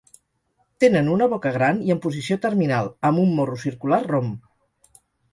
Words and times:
Tenen 0.83 1.09
una 1.15 1.25
boca 1.33 1.49
gran 1.57 1.81
i 1.89 1.93
en 1.95 1.99
posició 2.05 2.37
terminal, 2.45 2.89
amb 3.11 3.21
un 3.25 3.35
morro 3.41 3.59
circular 3.65 4.01
rom. 4.07 4.33